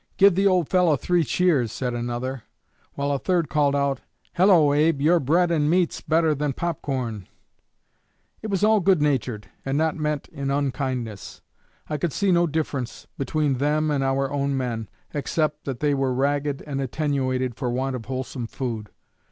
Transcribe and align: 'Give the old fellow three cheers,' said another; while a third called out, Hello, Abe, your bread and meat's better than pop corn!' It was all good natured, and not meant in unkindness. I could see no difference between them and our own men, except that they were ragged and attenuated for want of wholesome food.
'Give 0.17 0.33
the 0.33 0.47
old 0.47 0.67
fellow 0.67 0.95
three 0.95 1.23
cheers,' 1.23 1.71
said 1.71 1.93
another; 1.93 2.41
while 2.95 3.11
a 3.11 3.19
third 3.19 3.49
called 3.49 3.75
out, 3.75 4.01
Hello, 4.33 4.73
Abe, 4.73 4.99
your 4.99 5.19
bread 5.19 5.51
and 5.51 5.69
meat's 5.69 6.01
better 6.01 6.33
than 6.33 6.53
pop 6.53 6.81
corn!' 6.81 7.27
It 8.41 8.49
was 8.49 8.63
all 8.63 8.79
good 8.79 8.99
natured, 8.99 9.49
and 9.63 9.77
not 9.77 9.95
meant 9.95 10.27
in 10.29 10.49
unkindness. 10.49 11.43
I 11.87 11.97
could 11.97 12.13
see 12.13 12.31
no 12.31 12.47
difference 12.47 13.05
between 13.19 13.59
them 13.59 13.91
and 13.91 14.03
our 14.03 14.31
own 14.31 14.57
men, 14.57 14.89
except 15.13 15.65
that 15.65 15.81
they 15.81 15.93
were 15.93 16.15
ragged 16.15 16.63
and 16.65 16.81
attenuated 16.81 17.53
for 17.53 17.69
want 17.69 17.95
of 17.95 18.05
wholesome 18.05 18.47
food. 18.47 18.89